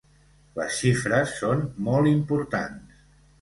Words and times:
Les 0.59 0.71
xifres 0.79 1.33
són 1.41 1.61
molt 1.89 2.11
importants. 2.13 2.99